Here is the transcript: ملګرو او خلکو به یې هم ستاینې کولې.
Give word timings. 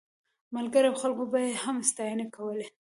ملګرو 0.55 0.89
او 0.91 0.95
خلکو 1.01 1.23
به 1.31 1.39
یې 1.45 1.53
هم 1.63 1.77
ستاینې 1.89 2.25
کولې. 2.35 2.65